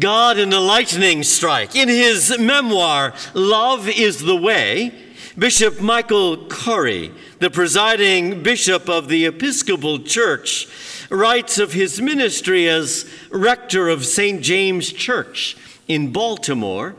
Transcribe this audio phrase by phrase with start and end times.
[0.00, 1.76] God in a lightning strike.
[1.76, 4.94] In his memoir, Love is the Way,
[5.38, 10.68] Bishop Michael Curry, the presiding bishop of the Episcopal Church,
[11.10, 14.42] writes of his ministry as rector of St.
[14.42, 15.56] James Church
[15.86, 16.96] in Baltimore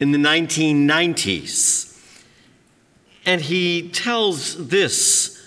[0.00, 1.96] in the 1990s.
[3.24, 5.40] And he tells this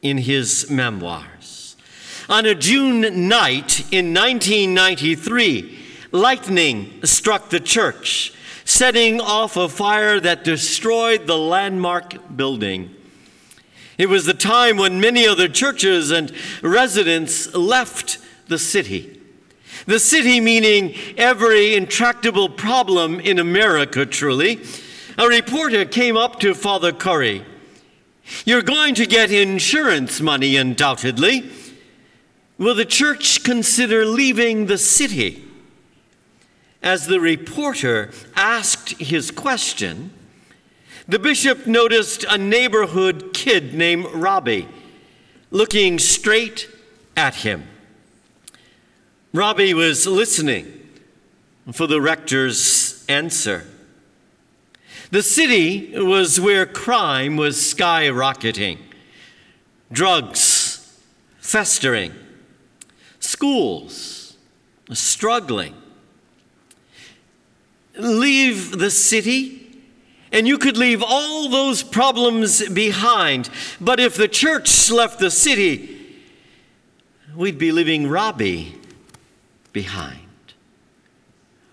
[0.00, 1.76] in his memoirs.
[2.30, 5.80] On a June night in 1993,
[6.12, 8.32] lightning struck the church,
[8.64, 12.94] setting off a fire that destroyed the landmark building.
[13.98, 19.20] It was the time when many other churches and residents left the city.
[19.86, 24.60] The city meaning every intractable problem in America, truly.
[25.18, 27.44] A reporter came up to Father Curry.
[28.44, 31.50] You're going to get insurance money, undoubtedly.
[32.58, 35.44] Will the church consider leaving the city?
[36.82, 40.12] As the reporter asked his question,
[41.06, 44.68] the bishop noticed a neighborhood kid named Robbie
[45.50, 46.68] looking straight
[47.16, 47.68] at him.
[49.32, 50.88] Robbie was listening
[51.72, 53.66] for the rector's answer.
[55.10, 58.78] The city was where crime was skyrocketing,
[59.90, 60.98] drugs
[61.38, 62.14] festering,
[63.20, 64.38] schools
[64.90, 65.74] struggling.
[67.96, 69.82] Leave the city,
[70.30, 73.50] and you could leave all those problems behind.
[73.80, 76.16] But if the church left the city,
[77.36, 78.74] we'd be leaving Robbie
[79.72, 80.18] behind.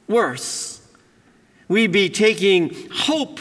[0.08, 0.82] Worse,
[1.68, 3.40] we'd be taking hope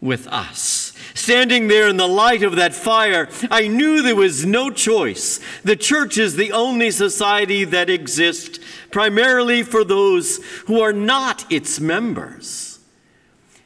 [0.00, 0.92] with us.
[1.14, 5.38] Standing there in the light of that fire, I knew there was no choice.
[5.62, 8.58] The church is the only society that exists
[8.92, 12.78] primarily for those who are not its members.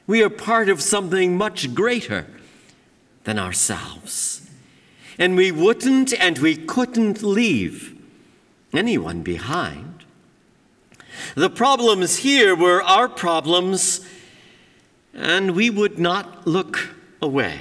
[0.07, 2.27] We are part of something much greater
[3.25, 4.49] than ourselves.
[5.19, 8.01] And we wouldn't and we couldn't leave
[8.73, 10.05] anyone behind.
[11.35, 14.07] The problems here were our problems,
[15.15, 17.61] and we would not look away.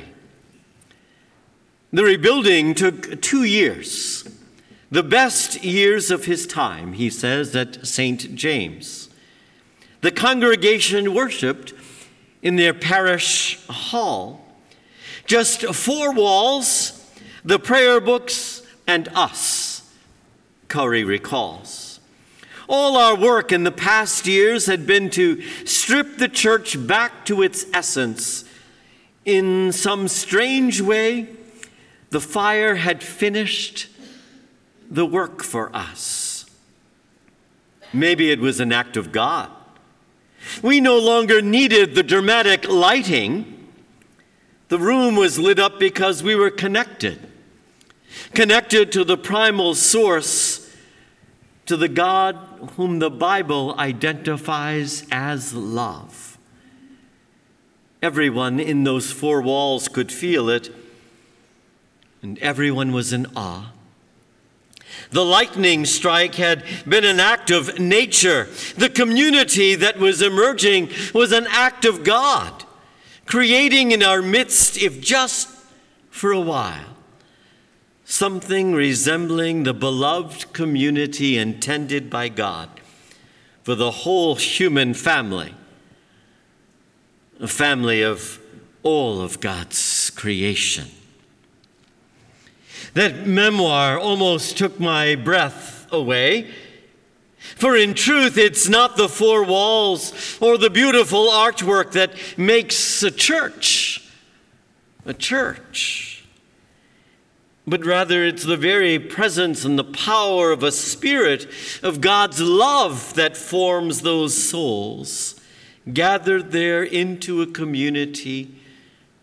[1.91, 4.28] The rebuilding took two years,
[4.91, 8.35] the best years of his time, he says, at St.
[8.35, 9.09] James.
[10.01, 11.73] The congregation worshiped
[12.41, 14.45] in their parish hall.
[15.25, 17.12] Just four walls,
[17.44, 19.91] the prayer books, and us,
[20.68, 22.00] Curry recalls.
[22.68, 27.41] All our work in the past years had been to strip the church back to
[27.41, 28.45] its essence.
[29.24, 31.28] In some strange way,
[32.09, 33.88] the fire had finished
[34.90, 36.46] the work for us.
[37.94, 39.50] Maybe it was an act of God.
[40.62, 43.69] We no longer needed the dramatic lighting.
[44.68, 47.19] The room was lit up because we were connected,
[48.34, 50.62] connected to the primal source,
[51.66, 52.35] to the God
[52.75, 56.38] whom the Bible identifies as love.
[58.01, 60.69] Everyone in those four walls could feel it,
[62.22, 63.72] and everyone was in awe.
[65.11, 68.47] The lightning strike had been an act of nature.
[68.78, 72.63] The community that was emerging was an act of God,
[73.25, 75.50] creating in our midst, if just
[76.09, 76.95] for a while,
[78.06, 82.69] something resembling the beloved community intended by God
[83.63, 85.53] for the whole human family,
[87.39, 88.39] a family of
[88.83, 90.85] all of God's creation.
[92.95, 96.50] That memoir almost took my breath away.
[97.38, 103.11] For in truth, it's not the four walls or the beautiful artwork that makes a
[103.11, 104.01] church
[105.06, 106.25] a church,
[107.67, 111.47] but rather it's the very presence and the power of a spirit
[111.83, 115.39] of God's love that forms those souls
[115.94, 118.56] gathered there into a community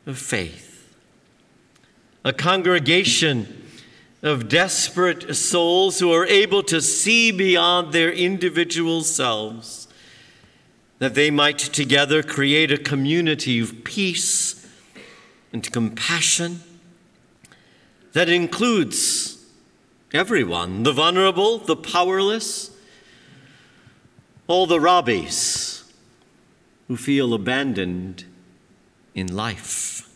[0.06, 0.94] of faith.
[2.24, 3.61] A congregation
[4.22, 9.88] of desperate souls who are able to see beyond their individual selves,
[10.98, 14.68] that they might together create a community of peace
[15.52, 16.60] and compassion
[18.12, 19.44] that includes
[20.12, 22.70] everyone the vulnerable, the powerless,
[24.46, 25.90] all the Robbies
[26.86, 28.24] who feel abandoned
[29.14, 30.11] in life.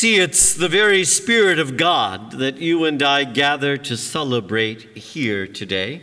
[0.00, 5.46] See, it's the very Spirit of God that you and I gather to celebrate here
[5.46, 6.00] today.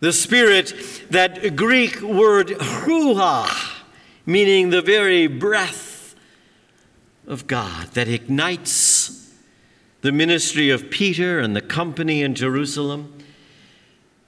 [0.00, 0.74] The Spirit,
[1.08, 3.80] that Greek word ruach,
[4.26, 6.14] meaning the very breath
[7.26, 9.32] of God that ignites
[10.02, 13.16] the ministry of Peter and the company in Jerusalem,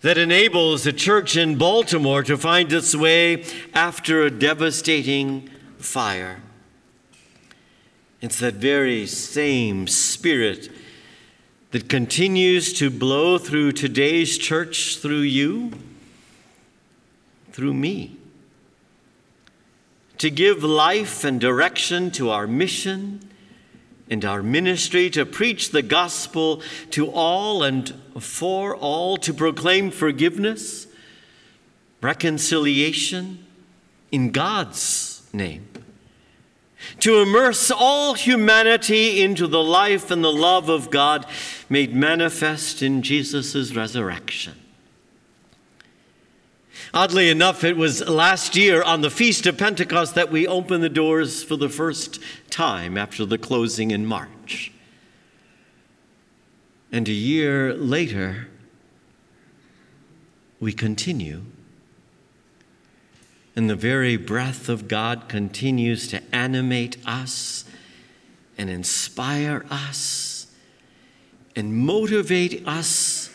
[0.00, 3.44] that enables the church in Baltimore to find its way
[3.74, 6.40] after a devastating fire.
[8.26, 10.68] It's that very same spirit
[11.70, 15.70] that continues to blow through today's church, through you,
[17.52, 18.16] through me.
[20.18, 23.30] To give life and direction to our mission
[24.10, 30.88] and our ministry, to preach the gospel to all and for all, to proclaim forgiveness,
[32.00, 33.46] reconciliation
[34.10, 35.68] in God's name,
[37.00, 41.26] to immerse all humanity into the life and the love of God
[41.68, 44.54] made manifest in Jesus' resurrection.
[46.94, 50.88] Oddly enough, it was last year on the Feast of Pentecost that we opened the
[50.88, 54.72] doors for the first time after the closing in March.
[56.92, 58.48] And a year later,
[60.60, 61.42] we continue.
[63.56, 67.64] And the very breath of God continues to animate us
[68.58, 70.46] and inspire us
[71.56, 73.30] and motivate us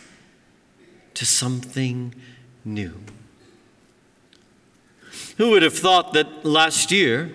[1.14, 2.14] to something
[2.64, 2.94] new.
[5.38, 7.32] Who would have thought that last year,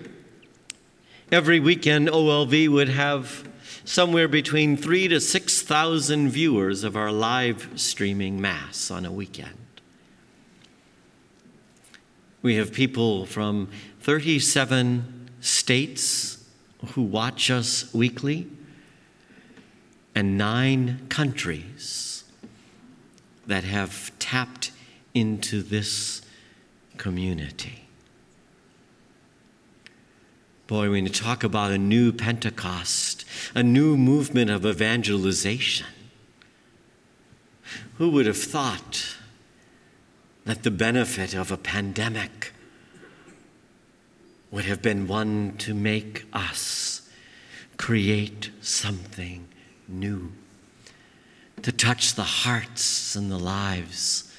[1.30, 3.50] every weekend OLV would have
[3.84, 9.67] somewhere between three to 6,000 viewers of our live streaming Mass on a weekend?
[12.42, 13.70] We have people from
[14.02, 16.46] 37 states
[16.94, 18.48] who watch us weekly
[20.14, 22.24] and nine countries
[23.48, 24.72] that have tapped
[25.14, 26.22] into this
[26.98, 27.84] community.
[30.68, 33.26] Boy, when you talk about a new Pentecost,
[33.56, 35.88] a new movement of evangelization,
[37.96, 39.17] who would have thought
[40.48, 42.54] that the benefit of a pandemic
[44.50, 47.02] would have been one to make us
[47.76, 49.46] create something
[49.90, 50.32] new,
[51.62, 54.34] to touch the hearts and the lives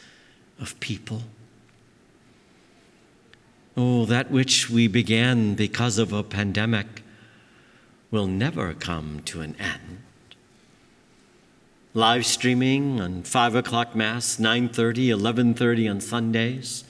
[0.59, 1.25] of people?
[3.77, 7.03] Oh, that which we began because of a pandemic
[8.11, 9.99] will never come to an end.
[11.99, 16.85] Live streaming on 5 o'clock Mass, 9.30, 11.30 on Sundays.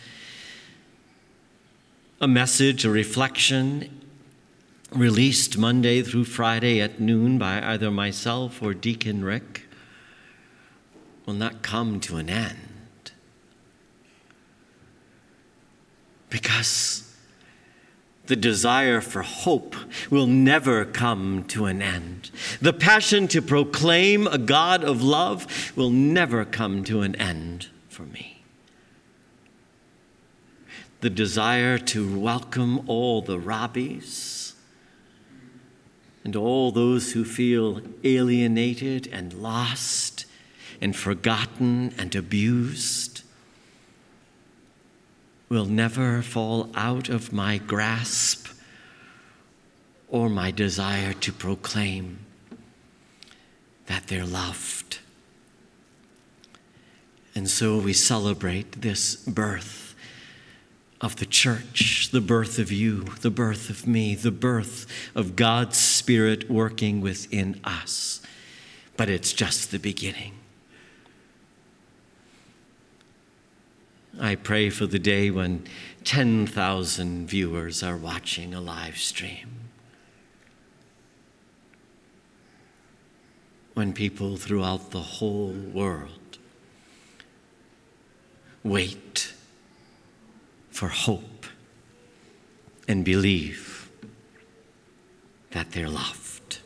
[2.20, 4.02] A message, a reflection
[4.93, 9.62] released Monday through Friday at noon by either myself or Deacon Rick
[11.25, 13.12] will not come to an end.
[16.28, 17.07] Because
[18.28, 19.75] the desire for hope
[20.10, 22.30] will never come to an end.
[22.60, 28.02] The passion to proclaim a God of love will never come to an end for
[28.02, 28.42] me.
[31.00, 34.52] The desire to welcome all the Robbies
[36.22, 40.26] and all those who feel alienated and lost
[40.82, 43.18] and forgotten and abused
[45.49, 48.49] will never fall out of my grasp
[50.09, 52.19] or my desire to proclaim
[53.87, 54.99] that they're loved.
[57.35, 59.95] And so we celebrate this birth
[61.00, 65.78] of the church, the birth of you, the birth of me, the birth of God's
[65.78, 68.21] Spirit working within us.
[68.97, 70.35] But it's just the beginning.
[74.20, 75.64] I pray for the day when
[76.02, 79.48] 10,000 viewers are watching a live stream.
[83.75, 86.38] When people throughout the whole world
[88.64, 89.32] wait
[90.70, 91.46] for hope
[92.88, 93.88] and believe
[95.52, 96.58] that they're loved.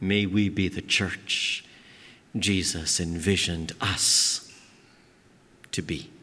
[0.00, 1.64] May we be the church
[2.38, 4.45] Jesus envisioned us
[5.76, 6.15] to be.